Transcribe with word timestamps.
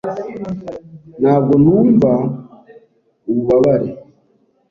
Ntabwo 1.21 1.53
numva 1.63 2.11
ububabare. 3.29 3.89